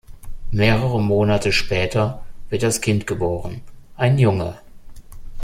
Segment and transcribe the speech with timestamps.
[0.49, 3.61] Mehrere Monate später wird das Kind geboren,
[3.97, 4.57] ein Junge.